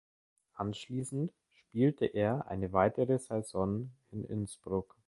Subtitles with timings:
[0.55, 4.95] Anschließend spielte er eine weitere Saison in Innsbruck.